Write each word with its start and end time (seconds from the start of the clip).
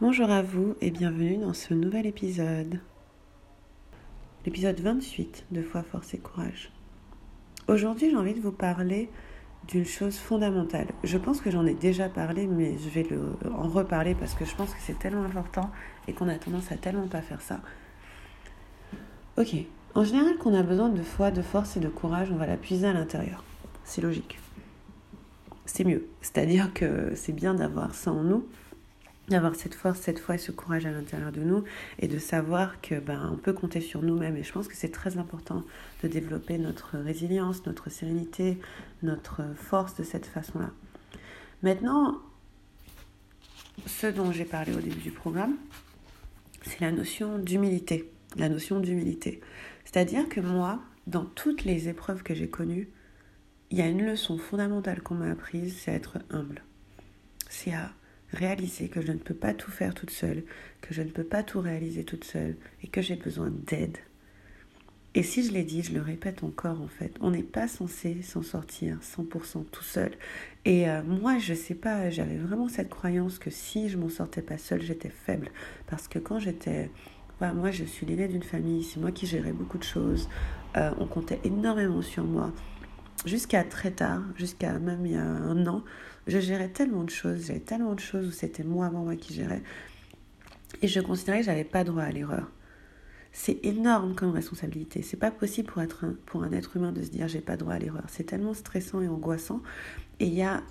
Bonjour 0.00 0.28
à 0.28 0.42
vous 0.42 0.74
et 0.80 0.90
bienvenue 0.90 1.36
dans 1.36 1.52
ce 1.54 1.72
nouvel 1.72 2.04
épisode. 2.04 2.80
L'épisode 4.44 4.80
28 4.80 5.46
de 5.52 5.62
Foi, 5.62 5.84
Force 5.84 6.14
et 6.14 6.18
Courage. 6.18 6.72
Aujourd'hui, 7.68 8.10
j'ai 8.10 8.16
envie 8.16 8.34
de 8.34 8.40
vous 8.40 8.50
parler 8.50 9.08
d'une 9.68 9.84
chose 9.84 10.16
fondamentale. 10.16 10.88
Je 11.04 11.16
pense 11.16 11.40
que 11.40 11.52
j'en 11.52 11.64
ai 11.64 11.74
déjà 11.74 12.08
parlé, 12.08 12.48
mais 12.48 12.76
je 12.76 12.88
vais 12.88 13.04
le, 13.04 13.36
en 13.54 13.68
reparler 13.68 14.16
parce 14.16 14.34
que 14.34 14.44
je 14.44 14.56
pense 14.56 14.74
que 14.74 14.80
c'est 14.80 14.98
tellement 14.98 15.22
important 15.22 15.70
et 16.08 16.12
qu'on 16.12 16.28
a 16.28 16.34
tendance 16.34 16.72
à 16.72 16.76
tellement 16.76 17.06
pas 17.06 17.22
faire 17.22 17.40
ça. 17.40 17.60
Ok, 19.38 19.54
en 19.94 20.02
général, 20.02 20.36
qu'on 20.38 20.54
a 20.54 20.64
besoin 20.64 20.88
de 20.88 21.02
foi, 21.02 21.30
de 21.30 21.40
force 21.40 21.76
et 21.76 21.80
de 21.80 21.88
courage, 21.88 22.32
on 22.32 22.36
va 22.36 22.48
la 22.48 22.56
puiser 22.56 22.88
à 22.88 22.92
l'intérieur. 22.92 23.44
C'est 23.84 24.02
logique. 24.02 24.40
C'est 25.66 25.84
mieux. 25.84 26.08
C'est-à-dire 26.20 26.74
que 26.74 27.12
c'est 27.14 27.32
bien 27.32 27.54
d'avoir 27.54 27.94
ça 27.94 28.10
en 28.10 28.24
nous, 28.24 28.44
d'avoir 29.28 29.54
cette 29.54 29.74
force, 29.74 30.00
cette 30.00 30.18
foi 30.18 30.34
et 30.34 30.38
ce 30.38 30.52
courage 30.52 30.84
à 30.86 30.90
l'intérieur 30.90 31.32
de 31.32 31.40
nous 31.40 31.64
et 31.98 32.08
de 32.08 32.18
savoir 32.18 32.80
que 32.80 32.98
ben, 32.98 33.30
on 33.32 33.36
peut 33.36 33.52
compter 33.52 33.80
sur 33.80 34.02
nous-mêmes. 34.02 34.36
Et 34.36 34.42
je 34.42 34.52
pense 34.52 34.68
que 34.68 34.76
c'est 34.76 34.90
très 34.90 35.16
important 35.18 35.62
de 36.02 36.08
développer 36.08 36.58
notre 36.58 36.98
résilience, 36.98 37.64
notre 37.66 37.90
sérénité, 37.90 38.58
notre 39.02 39.42
force 39.56 39.94
de 39.96 40.02
cette 40.02 40.26
façon-là. 40.26 40.70
Maintenant, 41.62 42.18
ce 43.86 44.06
dont 44.06 44.30
j'ai 44.30 44.44
parlé 44.44 44.74
au 44.74 44.80
début 44.80 45.00
du 45.00 45.10
programme, 45.10 45.56
c'est 46.62 46.80
la 46.80 46.92
notion 46.92 47.38
d'humilité. 47.38 48.10
La 48.36 48.48
notion 48.48 48.80
d'humilité. 48.80 49.40
C'est-à-dire 49.84 50.28
que 50.28 50.40
moi, 50.40 50.80
dans 51.06 51.24
toutes 51.24 51.64
les 51.64 51.88
épreuves 51.88 52.22
que 52.22 52.34
j'ai 52.34 52.48
connues, 52.48 52.88
il 53.70 53.78
y 53.78 53.82
a 53.82 53.86
une 53.86 54.04
leçon 54.04 54.38
fondamentale 54.38 55.02
qu'on 55.02 55.14
m'a 55.14 55.30
apprise, 55.30 55.76
c'est 55.78 55.92
être 55.92 56.18
humble. 56.30 56.62
C'est 57.48 57.72
à 57.72 57.92
réaliser 58.34 58.88
que 58.88 59.00
je 59.00 59.12
ne 59.12 59.18
peux 59.18 59.34
pas 59.34 59.54
tout 59.54 59.70
faire 59.70 59.94
toute 59.94 60.10
seule, 60.10 60.44
que 60.80 60.92
je 60.92 61.02
ne 61.02 61.10
peux 61.10 61.24
pas 61.24 61.42
tout 61.42 61.60
réaliser 61.60 62.04
toute 62.04 62.24
seule 62.24 62.56
et 62.82 62.88
que 62.88 63.02
j'ai 63.02 63.16
besoin 63.16 63.50
d'aide. 63.50 63.98
Et 65.16 65.22
si 65.22 65.44
je 65.44 65.52
l'ai 65.52 65.62
dit, 65.62 65.82
je 65.82 65.92
le 65.92 66.00
répète 66.00 66.42
encore 66.42 66.82
en 66.82 66.88
fait, 66.88 67.14
on 67.20 67.30
n'est 67.30 67.44
pas 67.44 67.68
censé 67.68 68.20
s'en 68.22 68.42
sortir 68.42 68.98
100% 69.00 69.64
tout 69.70 69.84
seul. 69.84 70.10
Et 70.64 70.88
euh, 70.88 71.02
moi, 71.04 71.38
je 71.38 71.54
sais 71.54 71.76
pas, 71.76 72.10
j'avais 72.10 72.36
vraiment 72.36 72.68
cette 72.68 72.90
croyance 72.90 73.38
que 73.38 73.50
si 73.50 73.88
je 73.88 73.96
m'en 73.96 74.08
sortais 74.08 74.42
pas 74.42 74.58
seule, 74.58 74.82
j'étais 74.82 75.10
faible. 75.10 75.50
Parce 75.86 76.08
que 76.08 76.18
quand 76.18 76.40
j'étais. 76.40 76.90
moi, 77.40 77.70
je 77.70 77.84
suis 77.84 78.06
l'aînée 78.06 78.26
d'une 78.26 78.42
famille, 78.42 78.82
c'est 78.82 78.98
moi 78.98 79.12
qui 79.12 79.26
gérais 79.26 79.52
beaucoup 79.52 79.78
de 79.78 79.84
choses. 79.84 80.28
Euh, 80.76 80.90
on 80.98 81.06
comptait 81.06 81.40
énormément 81.44 82.02
sur 82.02 82.24
moi. 82.24 82.52
Jusqu'à 83.26 83.64
très 83.64 83.90
tard, 83.90 84.22
jusqu'à 84.36 84.78
même 84.78 85.06
il 85.06 85.12
y 85.12 85.16
a 85.16 85.24
un 85.24 85.66
an, 85.66 85.82
je 86.26 86.38
gérais 86.38 86.68
tellement 86.68 87.04
de 87.04 87.10
choses, 87.10 87.46
j'avais 87.46 87.60
tellement 87.60 87.94
de 87.94 88.00
choses 88.00 88.26
où 88.26 88.30
c'était 88.30 88.64
moi 88.64 88.86
avant 88.86 89.04
moi 89.04 89.16
qui 89.16 89.34
gérais. 89.34 89.62
Et 90.82 90.88
je 90.88 91.00
considérais 91.00 91.40
que 91.40 91.46
j'avais 91.46 91.64
pas 91.64 91.84
droit 91.84 92.02
à 92.02 92.10
l'erreur. 92.10 92.50
C'est 93.32 93.64
énorme 93.64 94.14
comme 94.14 94.30
responsabilité. 94.30 95.02
C'est 95.02 95.16
pas 95.16 95.30
possible 95.30 95.68
pour, 95.68 95.82
être 95.82 96.04
un, 96.04 96.14
pour 96.26 96.44
un 96.44 96.52
être 96.52 96.76
humain 96.76 96.92
de 96.92 97.02
se 97.02 97.10
dire 97.10 97.26
j'ai 97.28 97.40
pas 97.40 97.56
droit 97.56 97.74
à 97.74 97.78
l'erreur. 97.78 98.04
C'est 98.08 98.24
tellement 98.24 98.54
stressant 98.54 99.00
et 99.00 99.08
angoissant. 99.08 99.60
Et 100.20 100.26
il 100.26 100.34
y 100.34 100.42
a. 100.42 100.62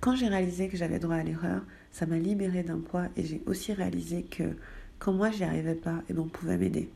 Quand 0.00 0.14
j'ai 0.14 0.28
réalisé 0.28 0.68
que 0.68 0.76
j'avais 0.76 1.00
droit 1.00 1.16
à 1.16 1.22
l'erreur, 1.24 1.62
ça 1.90 2.06
m'a 2.06 2.18
libéré 2.18 2.62
d'un 2.62 2.78
poids 2.78 3.08
et 3.16 3.24
j'ai 3.24 3.42
aussi 3.46 3.72
réalisé 3.72 4.22
que 4.22 4.56
quand 5.00 5.12
moi 5.12 5.30
j'y 5.30 5.42
arrivais 5.42 5.74
pas, 5.74 5.96
et 5.96 6.10
eh 6.10 6.12
ben, 6.12 6.22
on 6.22 6.28
pouvait 6.28 6.56
m'aider. 6.56 6.88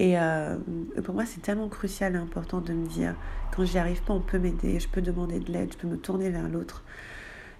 Euh, 0.00 0.56
et 0.96 1.02
pour 1.02 1.14
moi, 1.14 1.26
c'est 1.26 1.40
tellement 1.40 1.68
crucial 1.68 2.14
et 2.14 2.18
important 2.18 2.60
de 2.60 2.72
me 2.72 2.86
dire, 2.86 3.14
quand 3.54 3.64
j'y 3.64 3.78
arrive 3.78 4.02
pas, 4.02 4.14
on 4.14 4.20
peut 4.20 4.38
m'aider, 4.38 4.78
je 4.78 4.88
peux 4.88 5.02
demander 5.02 5.40
de 5.40 5.50
l'aide, 5.50 5.72
je 5.72 5.78
peux 5.78 5.88
me 5.88 5.98
tourner 5.98 6.30
vers 6.30 6.48
l'autre. 6.48 6.84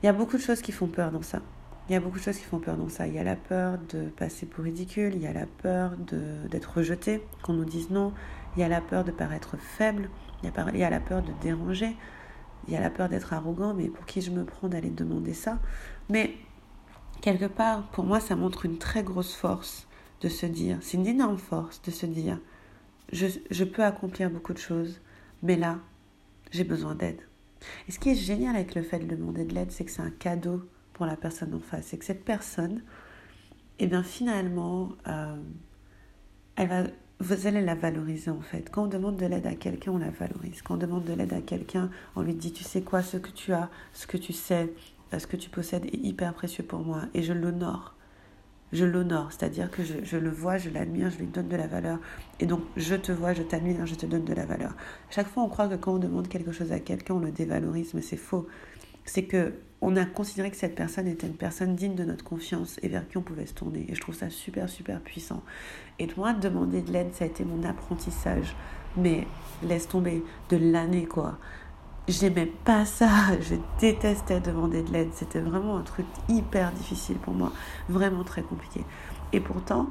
Il 0.03 0.07
y 0.07 0.09
a 0.09 0.13
beaucoup 0.13 0.37
de 0.37 0.43
choses 0.43 0.63
qui 0.63 0.73
font 0.73 0.87
peur 0.87 1.11
dans 1.11 1.23
ça. 1.23 1.41
Il 1.89 1.95
y 1.95 1.97
a 1.97 2.01
beaucoup 2.01 2.19
de 2.19 2.23
choses 2.23 2.37
qui 2.37 2.45
font 2.45 2.61
peur 2.61 2.77
dans 2.77 2.89
ça. 2.89 3.07
Il 3.07 3.15
y 3.15 3.19
a 3.19 3.25
la 3.25 3.35
peur 3.35 3.79
de 3.89 4.09
passer 4.11 4.47
pour 4.47 4.65
ridicule, 4.65 5.15
il 5.15 5.23
y 5.23 5.27
a 5.27 5.33
la 5.33 5.47
peur 5.47 5.93
d'être 6.51 6.77
rejeté, 6.77 7.25
qu'on 7.43 7.55
nous 7.55 7.65
dise 7.65 7.91
non, 7.91 8.13
il 8.57 8.61
y 8.61 8.63
a 8.63 8.69
la 8.69 8.81
peur 8.81 9.05
de 9.05 9.11
paraître 9.11 9.57
faible, 9.57 10.09
il 10.43 10.51
y 10.51 10.53
a, 10.53 10.67
il 10.73 10.79
y 10.79 10.85
a 10.85 10.91
la 10.91 11.01
peur 11.01 11.23
de 11.23 11.33
déranger, 11.41 11.97
il 12.69 12.75
y 12.75 12.77
a 12.77 12.81
la 12.81 12.91
peur 12.91 13.09
d'être 13.09 13.33
arrogant, 13.33 13.75
mais 13.75 13.89
pour 13.89 14.05
qui 14.05 14.21
je 14.21 14.31
me 14.31 14.45
prends 14.45 14.69
d'aller 14.69 14.91
demander 14.91 15.33
ça? 15.33 15.59
Mais 16.11 16.35
quelque 17.23 17.47
part, 17.47 17.89
pour 17.91 18.05
moi, 18.05 18.21
ça 18.21 18.37
montre 18.37 18.67
une 18.67 18.79
très 18.79 19.03
grosse 19.03 19.35
force 19.35 19.88
de 20.21 20.29
se 20.29 20.47
dire, 20.47 20.79
c'est 20.81 20.97
une 20.97 21.07
énorme 21.07 21.39
force 21.39 21.83
de 21.83 21.91
se 21.91 22.07
dire, 22.07 22.39
je, 23.13 23.27
je 23.51 23.65
peux 23.65 23.85
accomplir 23.85 24.31
beaucoup 24.31 24.53
de 24.53 24.59
choses, 24.59 25.01
mais 25.43 25.57
là, 25.57 25.79
j'ai 26.51 26.65
besoin 26.65 26.95
d'aide. 26.95 27.21
Et 27.89 27.93
ce 27.93 27.99
qui 27.99 28.11
est 28.11 28.15
génial 28.15 28.57
avec 28.57 28.75
le 28.75 28.83
fait 28.83 28.99
de 28.99 29.15
demander 29.15 29.45
de 29.45 29.55
l'aide, 29.55 29.71
c'est 29.71 29.85
que 29.85 29.91
c'est 29.91 30.03
un 30.03 30.11
cadeau 30.11 30.63
pour 30.93 31.07
la 31.07 31.17
personne 31.17 31.55
en 31.55 31.61
face. 31.61 31.87
C'est 31.87 31.99
que 31.99 32.05
cette 32.05 32.25
personne, 32.25 32.83
eh 33.79 33.87
bien 33.87 34.03
finalement, 34.03 34.91
euh, 35.07 35.37
elle 36.57 36.69
va, 36.69 36.83
vous 37.21 37.47
allez 37.47 37.61
la 37.61 37.75
valoriser 37.75 38.31
en 38.31 38.41
fait. 38.41 38.71
Quand 38.71 38.85
on 38.85 38.89
demande 38.89 39.17
de 39.17 39.27
l'aide 39.27 39.47
à 39.47 39.55
quelqu'un, 39.55 39.93
on 39.93 39.99
la 39.99 40.11
valorise. 40.11 40.63
Quand 40.63 40.75
on 40.75 40.79
demande 40.79 41.05
de 41.05 41.13
l'aide 41.13 41.33
à 41.33 41.41
quelqu'un, 41.41 41.91
on 42.17 42.23
lui 42.23 42.35
dit, 42.35 42.53
tu 42.53 42.65
sais 42.65 42.83
quoi, 42.83 43.03
ce 43.03 43.17
que 43.17 43.31
tu 43.31 43.53
as, 43.53 43.71
ce 43.93 44.07
que 44.07 44.17
tu 44.17 44.33
sais, 44.33 44.73
ce 45.17 45.27
que 45.27 45.37
tu 45.37 45.51
possèdes 45.51 45.87
est 45.87 45.99
hyper 45.99 46.35
précieux 46.35 46.65
pour 46.65 46.81
moi 46.81 47.03
et 47.15 47.23
je 47.23 47.33
l'honore 47.33 47.95
je 48.73 48.85
l'honore, 48.85 49.33
c'est-à-dire 49.33 49.71
que 49.71 49.83
je, 49.83 50.17
le 50.17 50.31
vois, 50.31 50.59
je 50.59 50.71
l'admire, 50.71 51.11
je 51.11 51.19
lui 51.19 51.27
donne 51.27 51.49
de 51.49 51.57
la 51.57 51.67
valeur. 51.67 51.99
Et 52.41 52.47
donc, 52.47 52.61
je 52.77 52.95
te 52.95 53.13
vois, 53.13 53.33
je 53.33 53.43
t'admire, 53.43 53.87
je 53.87 53.95
te 53.95 54.07
donne 54.07 54.25
de 54.25 54.35
la 54.35 54.45
valeur. 54.45 54.75
Chaque 55.11 55.29
fois, 55.29 55.43
on 55.43 55.49
croit 55.49 55.69
que 55.69 55.77
quand 55.77 55.95
on 55.95 55.99
demande 55.99 56.29
quelque 56.29 56.53
chose 56.53 56.73
à 56.73 56.81
quelqu'un, 56.81 57.15
on 57.15 57.21
le 57.21 57.31
dévalorise, 57.31 57.95
mais 57.95 58.03
c'est 58.03 58.17
faux. 58.17 58.47
C'est 59.05 59.25
que 59.25 59.55
on 59.81 59.97
a 59.97 60.05
considéré 60.05 60.51
que 60.51 60.57
cette 60.57 60.75
personne 60.75 61.07
était 61.07 61.29
une 61.29 61.37
personne 61.37 61.77
digne 61.77 61.95
de 61.95 62.05
notre 62.05 62.25
confiance 62.25 62.81
et 62.83 62.89
vers 62.89 63.07
qui 63.07 63.17
on 63.17 63.23
pouvait 63.23 63.47
se 63.47 63.55
tourner. 63.55 63.87
Et 63.89 63.95
je 63.95 64.01
trouve 64.01 64.15
ça 64.15 64.29
super, 64.29 64.69
super 64.69 65.01
puissant. 65.01 65.43
Et 66.01 66.09
moi, 66.17 66.33
demander 66.33 66.83
de 66.83 66.93
l'aide, 66.93 67.15
ça 67.15 67.25
a 67.25 67.29
été 67.29 67.45
mon 67.45 67.63
apprentissage. 67.63 68.57
Mais 68.97 69.27
laisse 69.63 69.87
tomber 69.87 70.25
de 70.51 70.57
l'année, 70.57 71.07
quoi. 71.07 71.39
J'aimais 72.09 72.47
pas 72.47 72.87
ça, 72.87 73.09
je 73.41 73.55
détestais 73.79 74.41
demander 74.41 74.83
de 74.83 74.91
l'aide. 74.91 75.11
C'était 75.13 75.41
vraiment 75.41 75.77
un 75.77 75.83
truc 75.83 76.07
hyper 76.29 76.73
difficile 76.73 77.17
pour 77.17 77.35
moi, 77.35 77.53
vraiment 77.91 78.25
très 78.25 78.41
compliqué. 78.41 78.83
Et 79.35 79.41
pourtant, 79.41 79.89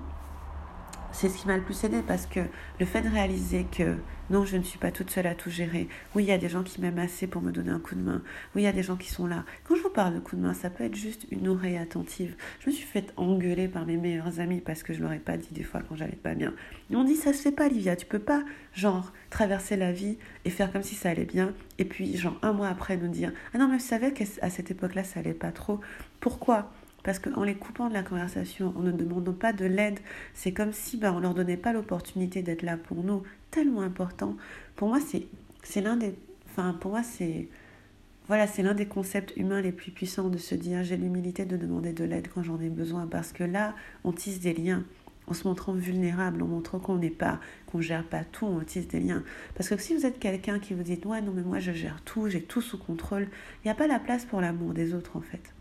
c'est 1.12 1.30
ce 1.30 1.38
qui 1.38 1.48
m'a 1.48 1.58
le 1.58 1.64
plus 1.64 1.84
aidé 1.84 2.02
parce 2.06 2.26
que 2.26 2.42
le 2.80 2.86
fait 2.86 3.02
de 3.02 3.10
réaliser 3.10 3.66
que 3.72 3.96
non, 4.30 4.44
je 4.44 4.58
ne 4.58 4.64
suis 4.64 4.78
pas 4.78 4.92
toute 4.92 5.10
seule 5.10 5.28
à 5.28 5.36
tout 5.36 5.50
gérer. 5.50 5.88
Oui, 6.14 6.26
il 6.26 6.28
y 6.28 6.34
a 6.34 6.38
des 6.38 6.50
gens 6.50 6.64
qui 6.64 6.82
m'aiment 6.82 7.00
assez 7.00 7.28
pour 7.28 7.42
me 7.42 7.52
donner 7.52 7.72
un 7.72 7.80
coup 7.80 7.96
de 7.96 8.02
main. 8.02 8.22
Oui, 8.54 8.64
il 8.64 8.66
y 8.66 8.68
a 8.68 8.74
des 8.74 8.84
gens 8.84 8.98
qui 8.98 9.10
sont 9.10 9.26
là. 9.26 9.46
Quand 9.64 9.76
je 9.76 9.82
vous 9.82 9.90
parle 9.90 10.16
de 10.16 10.20
coup 10.20 10.36
de 10.36 10.42
main, 10.42 10.54
ça 10.54 10.70
peut 10.70 10.84
être 10.84 10.96
juste 10.96 11.26
une 11.32 11.48
oreille 11.48 11.78
attentive. 11.78 12.36
Je 12.60 12.70
me 12.70 12.76
suis 12.76 12.86
fait 12.86 13.14
engueuler 13.16 13.70
par 13.70 13.86
mes 13.86 13.96
meilleurs 13.96 14.42
amis 14.42 14.60
parce 14.60 14.84
que 14.84 14.94
je 14.94 15.02
leur 15.02 15.14
ai 15.14 15.20
pas 15.20 15.38
dit 15.38 15.48
des 15.52 15.64
fois 15.64 15.82
quand 15.88 15.96
j'allais 15.96 16.18
pas 16.18 16.36
bien. 16.36 16.54
Ils 16.90 16.98
m'ont 16.98 17.06
dit 17.06 17.16
ça 17.16 17.32
se 17.32 17.42
fait 17.42 17.54
pas, 17.54 17.70
Livia. 17.70 17.96
Tu 17.96 18.06
peux 18.06 18.20
pas, 18.20 18.44
genre, 18.74 19.14
traverser 19.30 19.78
la 19.78 19.94
vie 19.94 20.18
et 20.44 20.50
faire 20.50 20.74
comme 20.74 20.84
si 20.84 20.96
ça 20.96 21.10
allait 21.10 21.26
bien 21.26 21.54
et 21.80 21.86
puis, 21.86 22.18
genre, 22.18 22.38
un 22.42 22.52
mois 22.52 22.68
après 22.68 22.98
nous 22.98 23.08
dire 23.08 23.32
ah 23.54 23.58
non, 23.58 23.70
mais 23.70 23.80
je 23.80 23.84
savais 23.84 24.12
qu'à 24.12 24.26
cette 24.26 24.72
époque-là, 24.72 25.06
ça 25.06 25.22
allait 25.22 25.34
pas 25.34 25.52
trop. 25.52 25.80
Pourquoi? 26.20 26.70
Parce 27.08 27.20
qu'en 27.20 27.44
les 27.46 27.56
coupant 27.56 27.88
de 27.88 27.94
la 27.94 28.04
conversation, 28.04 28.74
en 28.76 28.82
ne 28.82 28.92
demandant 28.92 29.32
pas 29.32 29.54
de 29.54 29.64
l'aide, 29.64 29.98
c'est 30.34 30.52
comme 30.52 30.74
si 30.74 30.98
ben, 30.98 31.14
on 31.14 31.22
leur 31.22 31.34
donnait 31.34 31.56
pas 31.56 31.72
l'opportunité 31.72 32.42
d'être 32.42 32.64
là 32.64 32.76
pour 32.76 33.02
nous. 33.02 33.24
Tellement 33.50 33.80
important. 33.80 34.36
Pour 34.76 34.90
moi, 34.90 35.00
c'est, 35.00 35.82
l'un 35.82 35.96
des. 35.96 36.14
Enfin, 36.50 36.76
pour 36.82 36.92
moi. 36.92 37.04
Voilà, 38.28 38.46
c'est 38.46 38.62
l'un 38.62 38.74
des 38.74 38.88
concepts 38.88 39.32
humains 39.38 39.62
les 39.62 39.72
plus 39.72 39.92
puissants 39.92 40.28
de 40.28 40.38
se 40.38 40.54
dire 40.54 40.84
j'ai 40.84 40.98
l'humilité 40.98 41.46
de 41.46 41.56
demander 41.56 41.94
de 41.94 42.04
l'aide 42.04 42.28
quand 42.28 42.44
j'en 42.44 42.60
ai 42.60 42.68
besoin. 42.68 43.08
Parce 43.08 43.32
que 43.32 43.46
là, 43.46 43.74
on 44.04 44.12
tisse 44.12 44.42
des 44.42 44.54
liens 44.54 44.84
en 45.28 45.34
se 45.34 45.48
montrant 45.48 45.72
vulnérable, 45.72 46.44
en 46.44 46.48
montrant 46.48 46.80
qu'on 46.80 46.98
n'est 46.98 47.10
pas, 47.10 47.40
qu'on 47.68 47.80
gère 47.80 48.04
pas 48.04 48.26
tout, 48.26 48.48
on 48.48 48.60
tisse 48.66 48.90
des 48.90 49.00
liens. 49.00 49.24
Parce 49.56 49.70
que 49.70 49.78
si 49.78 49.96
vous 49.96 50.06
êtes 50.06 50.20
quelqu'un 50.20 50.60
qui 50.60 50.74
vous 50.74 50.84
dit 50.84 51.00
ouais 51.06 51.22
non 51.22 51.32
mais 51.34 51.44
moi 51.44 51.60
je 51.60 51.72
gère 51.72 52.02
tout, 52.04 52.28
j'ai 52.28 52.42
tout 52.42 52.62
sous 52.62 52.78
contrôle, 52.78 53.30
il 53.64 53.68
n'y 53.68 53.72
a 53.72 53.76
pas 53.76 53.88
la 53.88 54.00
place 54.00 54.26
pour 54.26 54.42
l'amour 54.42 54.74
des 54.74 54.94
autres 54.94 55.16
en 55.16 55.22
fait 55.22 55.54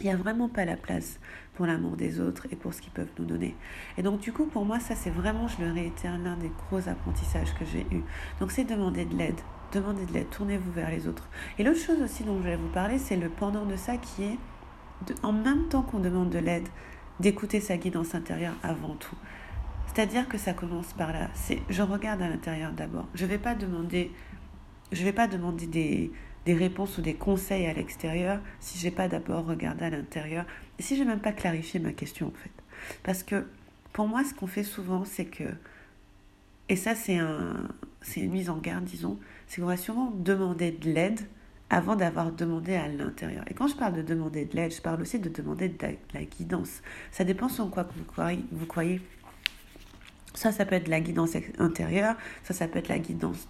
il 0.00 0.06
n'y 0.06 0.12
a 0.12 0.16
vraiment 0.16 0.48
pas 0.48 0.64
la 0.64 0.76
place 0.76 1.18
pour 1.54 1.66
l'amour 1.66 1.96
des 1.96 2.20
autres 2.20 2.46
et 2.50 2.56
pour 2.56 2.74
ce 2.74 2.82
qu'ils 2.82 2.92
peuvent 2.92 3.10
nous 3.18 3.24
donner. 3.24 3.56
Et 3.96 4.02
donc 4.02 4.20
du 4.20 4.32
coup, 4.32 4.46
pour 4.46 4.64
moi, 4.64 4.78
ça 4.80 4.94
c'est 4.94 5.10
vraiment, 5.10 5.48
je 5.48 5.64
le 5.64 5.72
réitère, 5.72 6.18
l'un 6.18 6.36
des 6.36 6.50
gros 6.68 6.88
apprentissages 6.88 7.54
que 7.54 7.64
j'ai 7.64 7.86
eu. 7.94 8.02
Donc 8.40 8.52
c'est 8.52 8.64
demander 8.64 9.04
de 9.04 9.16
l'aide. 9.16 9.40
Demandez 9.72 10.06
de 10.06 10.12
l'aide, 10.12 10.30
tournez-vous 10.30 10.70
vers 10.72 10.90
les 10.90 11.08
autres. 11.08 11.28
Et 11.58 11.64
l'autre 11.64 11.80
chose 11.80 12.00
aussi 12.00 12.22
dont 12.22 12.38
je 12.38 12.48
vais 12.48 12.56
vous 12.56 12.68
parler, 12.68 12.98
c'est 12.98 13.16
le 13.16 13.28
pendant 13.28 13.64
de 13.66 13.76
ça 13.76 13.96
qui 13.96 14.22
est, 14.22 14.38
en 15.22 15.32
même 15.32 15.68
temps 15.68 15.82
qu'on 15.82 15.98
demande 15.98 16.30
de 16.30 16.38
l'aide, 16.38 16.68
d'écouter 17.20 17.60
sa 17.60 17.76
guidance 17.76 18.14
intérieure 18.14 18.54
avant 18.62 18.94
tout. 18.94 19.16
C'est-à-dire 19.86 20.28
que 20.28 20.38
ça 20.38 20.52
commence 20.52 20.92
par 20.92 21.12
là. 21.12 21.28
C'est 21.34 21.60
je 21.68 21.82
regarde 21.82 22.22
à 22.22 22.28
l'intérieur 22.28 22.72
d'abord. 22.72 23.06
Je 23.14 23.24
ne 23.24 23.30
vais 23.30 23.38
pas 23.38 23.54
demander, 23.54 24.12
je 24.92 25.02
vais 25.02 25.12
pas 25.12 25.26
demander 25.26 25.66
des, 25.66 26.12
des 26.46 26.54
réponses 26.54 26.96
ou 26.96 27.02
des 27.02 27.14
conseils 27.14 27.66
à 27.66 27.74
l'extérieur 27.74 28.40
si 28.60 28.78
j'ai 28.78 28.92
pas 28.92 29.08
d'abord 29.08 29.44
regardé 29.44 29.84
à 29.84 29.90
l'intérieur 29.90 30.46
et 30.78 30.82
si 30.82 30.96
j'ai 30.96 31.04
même 31.04 31.20
pas 31.20 31.32
clarifié 31.32 31.80
ma 31.80 31.92
question 31.92 32.28
en 32.28 32.32
fait. 32.42 32.50
Parce 33.02 33.22
que 33.22 33.46
pour 33.92 34.06
moi, 34.08 34.24
ce 34.24 34.34
qu'on 34.34 34.46
fait 34.46 34.62
souvent, 34.62 35.04
c'est 35.04 35.24
que, 35.24 35.44
et 36.68 36.76
ça 36.76 36.94
c'est 36.94 37.18
un, 37.18 37.68
c'est 38.00 38.20
une 38.20 38.30
mise 38.30 38.48
en 38.48 38.58
garde, 38.58 38.84
disons, 38.84 39.18
c'est 39.46 39.60
qu'on 39.60 39.66
va 39.66 39.76
souvent 39.76 40.12
demander 40.14 40.70
de 40.70 40.90
l'aide 40.90 41.20
avant 41.68 41.96
d'avoir 41.96 42.30
demandé 42.30 42.74
à 42.74 42.86
l'intérieur. 42.86 43.44
Et 43.50 43.54
quand 43.54 43.66
je 43.66 43.74
parle 43.74 43.94
de 43.94 44.02
demander 44.02 44.44
de 44.44 44.54
l'aide, 44.54 44.72
je 44.72 44.80
parle 44.80 45.00
aussi 45.00 45.18
de 45.18 45.28
demander 45.28 45.68
de 45.68 45.76
la, 46.14 46.24
guidance. 46.24 46.82
Ça 47.10 47.24
dépend 47.24 47.48
sur 47.48 47.68
quoi. 47.70 47.88
Vous 48.52 48.66
croyez. 48.66 49.00
Ça, 50.36 50.52
ça 50.52 50.64
peut 50.64 50.74
être 50.74 50.88
la 50.88 51.00
guidance 51.00 51.36
intérieure, 51.58 52.14
ça, 52.44 52.54
ça 52.54 52.68
peut 52.68 52.78
être 52.78 52.88
la 52.88 52.98
guidance 52.98 53.48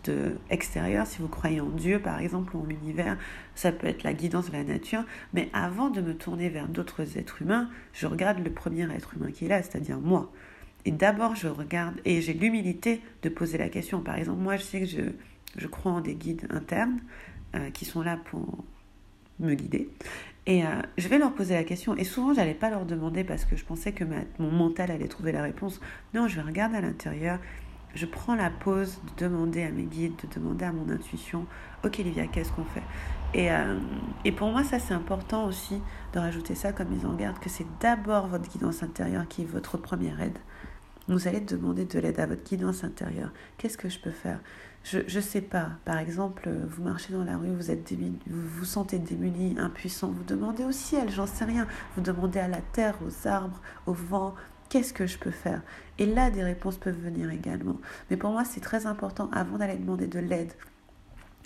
extérieure, 0.50 1.06
si 1.06 1.21
vous 1.21 1.29
croyez 1.29 1.61
en 1.61 1.69
Dieu, 1.69 1.99
par 1.99 2.21
exemple, 2.21 2.56
ou 2.56 2.61
en 2.61 2.65
l'univers, 2.65 3.19
ça 3.55 3.73
peut 3.73 3.88
être 3.88 4.05
la 4.05 4.15
guidance 4.15 4.47
de 4.47 4.53
la 4.53 4.65
nature. 4.65 5.05
Mais 5.35 5.50
avant 5.53 5.91
de 5.91 6.00
me 6.00 6.15
tourner 6.15 6.49
vers 6.49 6.69
d'autres 6.69 7.19
êtres 7.19 7.43
humains, 7.43 7.69
je 7.93 8.06
regarde 8.06 8.38
le 8.38 8.50
premier 8.50 8.87
être 8.94 9.15
humain 9.15 9.33
qui 9.33 9.47
est 9.47 9.49
là, 9.49 9.62
c'est-à-dire 9.62 9.99
moi. 9.99 10.33
Et 10.85 10.93
d'abord, 10.93 11.35
je 11.35 11.49
regarde, 11.49 11.97
et 12.05 12.21
j'ai 12.21 12.33
l'humilité 12.33 13.03
de 13.23 13.29
poser 13.29 13.59
la 13.59 13.69
question. 13.69 14.00
Par 14.00 14.17
exemple, 14.17 14.41
moi, 14.41 14.56
je 14.56 14.62
sais 14.62 14.81
que 14.81 14.87
je, 14.87 15.03
je 15.56 15.67
crois 15.67 15.91
en 15.91 16.00
des 16.00 16.15
guides 16.15 16.47
internes 16.50 17.00
euh, 17.56 17.71
qui 17.71 17.85
sont 17.85 18.03
là 18.03 18.17
pour 18.17 18.65
me 19.41 19.55
guider. 19.55 19.91
Et 20.47 20.65
euh, 20.65 20.69
je 20.97 21.09
vais 21.09 21.19
leur 21.19 21.35
poser 21.35 21.55
la 21.55 21.65
question. 21.65 21.97
Et 21.97 22.05
souvent, 22.05 22.33
je 22.33 22.38
n'allais 22.38 22.55
pas 22.55 22.71
leur 22.71 22.87
demander 22.87 23.25
parce 23.25 23.44
que 23.44 23.56
je 23.56 23.65
pensais 23.65 23.93
que 23.93 24.05
mon 24.38 24.50
mental 24.50 24.91
allait 24.91 25.09
trouver 25.09 25.33
la 25.33 25.43
réponse. 25.43 25.81
Non, 26.15 26.29
je 26.29 26.37
vais 26.37 26.43
regarder 26.43 26.77
à 26.77 26.81
l'intérieur. 26.81 27.41
Je 27.94 28.06
prends 28.06 28.35
la 28.35 28.50
pause 28.50 29.00
de 29.17 29.25
demander 29.25 29.62
à 29.62 29.71
mes 29.71 29.85
guides, 29.85 30.15
de 30.23 30.35
demander 30.35 30.67
à 30.67 30.73
mon 30.73 30.91
intuition, 30.91 31.47
ok 31.83 31.97
Livia, 31.97 32.27
qu'est-ce 32.27 32.53
qu'on 32.53 32.65
fait? 32.65 32.83
Et, 33.33 33.50
euh, 33.50 33.79
et, 34.27 34.33
pour 34.33 34.50
moi, 34.50 34.65
ça 34.65 34.79
c'est 34.79 34.93
important 34.93 35.47
aussi 35.47 35.81
de 36.12 36.19
rajouter 36.19 36.55
ça 36.55 36.73
comme 36.73 36.88
mise 36.88 37.06
en 37.06 37.15
garde, 37.15 37.38
que 37.38 37.49
c'est 37.49 37.67
d'abord 37.81 38.27
votre 38.27 38.50
guidance 38.50 38.83
intérieure 38.83 39.27
qui 39.29 39.43
est 39.43 39.47
votre 39.47 39.79
première 39.79 40.21
aide. 40.21 40.38
Vous 41.08 41.29
allez 41.29 41.41
demander 41.41 41.85
de 41.85 41.99
l'aide 42.00 42.19
à 42.19 42.26
votre 42.26 42.43
guidance 42.43 42.82
intérieure. 42.82 43.31
Qu'est-ce 43.58 43.79
que 43.79 43.88
je 43.88 44.00
peux 44.00 44.11
faire? 44.11 44.41
Je 44.82 44.99
ne 44.99 45.20
sais 45.23 45.41
pas. 45.41 45.70
Par 45.85 45.99
exemple, 45.99 46.49
vous 46.69 46.82
marchez 46.82 47.12
dans 47.12 47.25
la 47.25 47.37
rue, 47.37 47.50
vous 47.50 47.70
êtes 47.70 47.93
vous 47.93 48.49
vous 48.58 48.64
sentez 48.64 48.99
démuni, 48.99 49.56
impuissant. 49.58 50.11
Vous 50.11 50.25
demandez 50.25 50.64
au 50.64 50.73
ciel, 50.73 51.11
j'en 51.11 51.26
sais 51.26 51.44
rien. 51.44 51.67
Vous 51.97 52.03
demandez 52.03 52.38
à 52.38 52.49
la 52.49 52.61
terre, 52.61 52.97
aux 53.05 53.29
arbres, 53.29 53.61
au 53.87 53.93
vent. 53.93 54.35
Qu'est-ce 54.69 54.93
que 54.93 55.06
je 55.06 55.19
peux 55.19 55.31
faire? 55.31 55.62
Et 55.99 56.06
là, 56.06 56.31
des 56.31 56.43
réponses 56.43 56.76
peuvent 56.76 57.00
venir 57.00 57.31
également. 57.31 57.79
Mais 58.11 58.17
pour 58.17 58.31
moi, 58.31 58.44
c'est 58.44 58.61
très 58.61 58.87
important, 58.87 59.31
avant 59.32 59.59
d'aller 59.59 59.76
demander 59.76 60.09
de 60.09 60.19
l'aide 60.19 60.52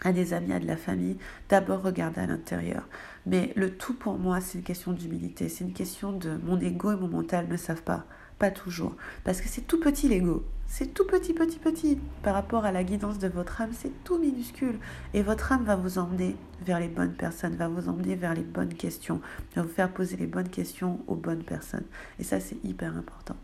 à 0.03 0.13
des 0.13 0.33
amis, 0.33 0.55
à 0.55 0.59
de 0.59 0.67
la 0.67 0.79
famille, 0.79 1.19
d'abord 1.51 1.83
regarder 1.83 2.23
à 2.23 2.27
l'intérieur. 2.27 2.89
Mais 3.27 3.53
le 3.57 3.77
tout 3.77 3.95
pour 3.95 4.19
moi, 4.19 4.41
c'est 4.41 4.57
une 4.59 4.65
question 4.65 4.93
d'humilité. 4.93 5.51
C'est 5.51 5.65
une 5.65 5.75
question 5.75 6.13
de 6.13 6.39
mon 6.45 6.59
ego 6.59 6.93
et 6.93 6.97
mon 6.97 7.09
mental 7.09 7.49
ne 7.49 7.57
savent 7.59 7.83
pas. 7.83 8.07
Pas 8.41 8.51
toujours. 8.51 8.97
Parce 9.23 9.41
que 9.41 9.49
c'est 9.49 9.69
tout 9.69 9.79
petit 9.79 10.09
l'ego. 10.09 10.45
C'est 10.67 10.95
tout 10.95 11.05
petit, 11.05 11.35
petit, 11.35 11.59
petit. 11.59 11.99
Par 12.23 12.33
rapport 12.33 12.65
à 12.65 12.73
la 12.73 12.85
guidance 12.85 13.19
de 13.19 13.29
votre 13.29 13.61
âme, 13.61 13.71
c'est 13.73 13.93
tout 14.03 14.19
minuscule. 14.19 14.79
Et 15.15 15.23
votre 15.23 15.53
âme 15.53 15.65
va 15.65 15.77
vous 15.77 15.99
emmener 15.99 16.37
vers 16.63 16.81
les 16.81 16.89
bonnes 16.89 17.13
personnes, 17.13 17.55
va 17.55 17.69
vous 17.69 17.89
emmener 17.89 18.15
vers 18.17 18.35
les 18.35 18.43
bonnes 18.43 18.73
questions, 18.73 19.21
va 19.55 19.63
vous 19.63 19.69
faire 19.69 19.93
poser 19.93 20.17
les 20.17 20.27
bonnes 20.27 20.49
questions 20.49 21.01
aux 21.07 21.17
bonnes 21.17 21.43
personnes. 21.43 21.85
Et 22.19 22.25
ça, 22.25 22.41
c'est 22.41 22.57
hyper 22.65 22.97
important. 22.97 23.37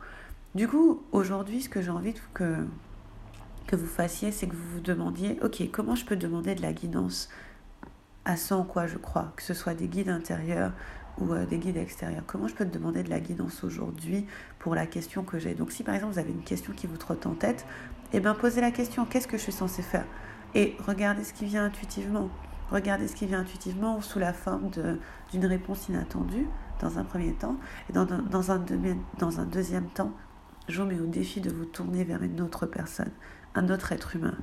Du 0.55 0.67
coup, 0.67 1.03
aujourd'hui, 1.13 1.61
ce 1.61 1.69
que 1.69 1.83
j'ai 1.83 1.91
envie 1.91 2.15
que, 2.33 2.65
que 3.67 3.77
vous 3.77 3.87
fassiez, 3.87 4.33
c'est 4.33 4.47
que 4.47 4.55
vous 4.55 4.71
vous 4.75 4.81
demandiez, 4.81 5.39
ok, 5.43 5.71
comment 5.71 5.95
je 5.95 6.07
peux 6.07 6.17
demander 6.17 6.55
de 6.55 6.63
la 6.63 6.73
guidance 6.73 7.29
à 8.25 8.37
ce 8.37 8.55
en 8.55 8.65
quoi 8.65 8.87
je 8.87 8.97
crois, 8.97 9.33
que 9.37 9.43
ce 9.43 9.53
soit 9.53 9.75
des 9.75 9.89
guides 9.89 10.09
intérieurs 10.09 10.73
ou 11.19 11.33
euh, 11.33 11.47
des 11.47 11.59
guides 11.59 11.77
extérieurs. 11.77 12.25
Comment 12.27 12.49
je 12.49 12.55
peux 12.55 12.65
te 12.65 12.73
demander 12.73 13.03
de 13.03 13.11
la 13.11 13.21
guidance 13.21 13.65
aujourd'hui 13.65 14.27
pour 14.59 14.75
la 14.75 14.87
question 14.87 15.23
que 15.23 15.39
j'ai? 15.39 15.55
Donc 15.55 15.73
si 15.73 15.83
par 15.83 15.95
exemple 15.95 16.15
vous 16.15 16.19
avez 16.19 16.33
une 16.33 16.45
question 16.45 16.73
qui 16.73 16.87
vous 16.87 16.97
trotte 16.97 17.27
en 17.27 17.35
tête, 17.35 17.67
eh 18.13 18.21
bien 18.21 18.35
posez 18.35 18.61
la 18.61 18.71
question, 18.71 19.05
qu'est-ce 19.05 19.29
que 19.29 19.37
je 19.37 19.43
suis 19.43 19.53
censé 19.53 19.83
faire? 19.83 20.07
Et 20.55 20.77
regardez 20.87 21.25
ce 21.25 21.33
qui 21.33 21.45
vient 21.45 21.65
intuitivement. 21.65 22.31
Regardez 22.71 23.07
ce 23.09 23.15
qui 23.15 23.27
vient 23.27 23.41
intuitivement 23.41 24.01
sous 24.01 24.19
la 24.19 24.33
forme 24.33 24.71
d'une 25.31 25.47
réponse 25.47 25.89
inattendue 25.89 26.47
dans 26.81 26.99
un 26.99 27.05
premier 27.05 27.33
temps. 27.33 27.57
Et 27.89 27.93
dans, 27.93 28.05
dans, 28.05 28.51
un, 28.51 28.65
dans 29.19 29.41
un 29.41 29.45
deuxième 29.45 29.89
temps, 29.89 30.13
je 30.69 30.83
vous 30.83 30.89
mets 30.89 30.99
au 30.99 31.07
défi 31.07 31.41
de 31.41 31.51
vous 31.51 31.65
tourner 31.65 32.05
vers 32.05 32.23
une 32.23 32.41
autre 32.41 32.67
personne, 32.67 33.13
un 33.55 33.69
autre 33.69 33.93
être 33.93 34.17
humain 34.17 34.37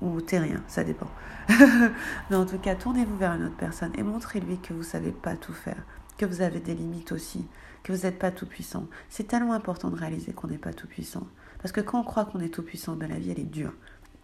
ou 0.00 0.20
terrien, 0.20 0.62
ça 0.68 0.84
dépend. 0.84 1.10
Mais 2.30 2.36
en 2.36 2.46
tout 2.46 2.58
cas, 2.58 2.74
tournez-vous 2.74 3.16
vers 3.16 3.32
une 3.32 3.44
autre 3.44 3.56
personne 3.56 3.92
et 3.96 4.02
montrez-lui 4.02 4.58
que 4.58 4.72
vous 4.72 4.80
ne 4.80 4.84
savez 4.84 5.12
pas 5.12 5.36
tout 5.36 5.52
faire, 5.52 5.82
que 6.18 6.26
vous 6.26 6.42
avez 6.42 6.60
des 6.60 6.74
limites 6.74 7.12
aussi, 7.12 7.46
que 7.82 7.92
vous 7.92 8.02
n'êtes 8.02 8.18
pas 8.18 8.30
tout 8.30 8.46
puissant. 8.46 8.86
C'est 9.08 9.28
tellement 9.28 9.52
important 9.52 9.90
de 9.90 9.96
réaliser 9.96 10.32
qu'on 10.32 10.48
n'est 10.48 10.58
pas 10.58 10.72
tout 10.72 10.86
puissant. 10.86 11.26
Parce 11.60 11.72
que 11.72 11.80
quand 11.80 12.00
on 12.00 12.04
croit 12.04 12.24
qu'on 12.24 12.40
est 12.40 12.54
tout 12.54 12.62
puissant, 12.62 12.96
ben 12.96 13.08
la 13.08 13.18
vie 13.18 13.30
elle 13.30 13.40
est 13.40 13.44
dure. 13.44 13.74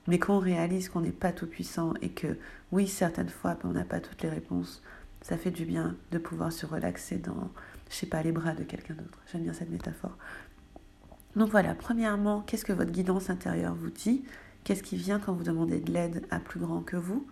Mais 0.06 0.18
quand 0.18 0.36
on 0.36 0.40
réalise 0.40 0.88
qu'on 0.88 1.00
n'est 1.00 1.10
pas 1.10 1.32
tout 1.32 1.46
puissant 1.46 1.94
et 2.00 2.10
que 2.10 2.38
oui, 2.72 2.86
certaines 2.86 3.28
fois, 3.28 3.54
ben, 3.54 3.70
on 3.70 3.72
n'a 3.72 3.84
pas 3.84 4.00
toutes 4.00 4.22
les 4.22 4.28
réponses, 4.28 4.82
ça 5.20 5.36
fait 5.36 5.50
du 5.50 5.64
bien 5.64 5.96
de 6.12 6.18
pouvoir 6.18 6.52
se 6.52 6.66
relaxer 6.66 7.16
dans, 7.16 7.50
je 7.90 7.96
sais 7.96 8.06
pas, 8.06 8.22
les 8.22 8.32
bras 8.32 8.54
de 8.54 8.62
quelqu'un 8.62 8.94
d'autre. 8.94 9.18
J'aime 9.30 9.42
bien 9.42 9.52
cette 9.52 9.70
métaphore. 9.70 10.16
Donc 11.34 11.50
voilà, 11.50 11.74
premièrement, 11.74 12.42
qu'est-ce 12.42 12.64
que 12.64 12.72
votre 12.72 12.92
guidance 12.92 13.28
intérieure 13.28 13.74
vous 13.74 13.90
dit? 13.90 14.24
Qu'est-ce 14.66 14.82
qui 14.82 14.96
vient 14.96 15.20
quand 15.20 15.32
vous 15.32 15.44
demandez 15.44 15.78
de 15.78 15.92
l'aide 15.92 16.26
à 16.28 16.40
plus 16.40 16.58
grand 16.58 16.80
que 16.82 16.96
vous? 16.96 17.24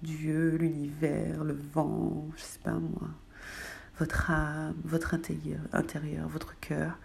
Dieu, 0.00 0.56
l'univers, 0.56 1.44
le 1.44 1.52
vent, 1.52 2.26
je 2.38 2.42
sais 2.42 2.58
pas 2.58 2.72
moi, 2.72 3.10
votre 3.98 4.30
âme, 4.30 4.74
votre 4.82 5.12
intérieur, 5.12 6.28
votre 6.28 6.58
cœur. 6.58 6.98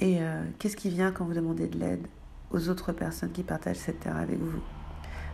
Et 0.00 0.20
euh, 0.20 0.42
qu'est-ce 0.58 0.76
qui 0.76 0.90
vient 0.90 1.12
quand 1.12 1.24
vous 1.24 1.34
demandez 1.34 1.68
de 1.68 1.78
l'aide 1.78 2.08
aux 2.50 2.68
autres 2.68 2.90
personnes 2.90 3.30
qui 3.30 3.44
partagent 3.44 3.76
cette 3.76 4.00
terre 4.00 4.16
avec 4.16 4.40
vous? 4.40 4.60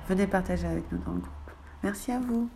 Venez 0.06 0.26
partager 0.26 0.67
avec 0.67 0.93
nous 0.93 0.99
dans 0.99 1.15
le 1.15 1.21
groupe. 1.21 1.50
Merci 1.82 2.12
à 2.12 2.21
vous. 2.21 2.50